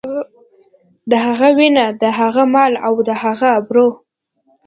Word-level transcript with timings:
د 1.09 1.11
هغه 1.25 1.49
وينه، 1.57 1.85
د 2.01 2.03
هغه 2.19 2.43
مال 2.53 2.73
او 2.87 2.93
د 3.07 3.09
هغه 3.23 3.47
ابرو. 3.59 3.87